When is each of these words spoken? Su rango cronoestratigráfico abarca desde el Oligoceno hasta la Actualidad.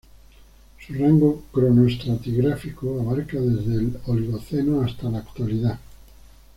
Su 0.83 0.95
rango 0.95 1.43
cronoestratigráfico 1.51 3.01
abarca 3.01 3.39
desde 3.39 3.75
el 3.75 3.99
Oligoceno 4.07 4.81
hasta 4.81 5.11
la 5.11 5.19
Actualidad. 5.19 5.79